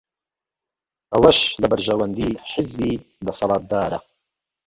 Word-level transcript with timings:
ئەوەش 1.13 1.39
لە 1.61 1.67
بەرژەوەندیی 1.71 2.39
حیزبی 2.49 2.93
دەسەڵاتدارە 3.25 3.99